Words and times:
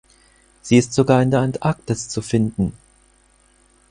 Sie 0.63 0.77
ist 0.77 0.93
sogar 0.93 1.21
in 1.21 1.29
der 1.29 1.41
Antarktis 1.41 2.09
zu 2.09 2.23
finden. 2.23 2.73